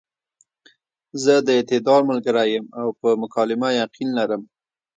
زۀ 1.23 1.35
د 1.45 1.47
اعتدال 1.57 2.01
ملګرے 2.11 2.45
يم 2.53 2.65
او 2.79 2.87
پۀ 2.99 3.09
مکالمه 3.23 3.69
يقين 3.81 4.09
لرم- 4.17 4.41